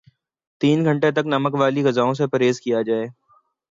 [0.61, 3.05] تین گھنٹوں تک نمک والی غذاوں سے پرہیز کیا جائے